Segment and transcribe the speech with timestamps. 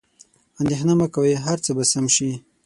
[0.61, 2.31] اندیښنه مه کوئ، هر څه به سم شي.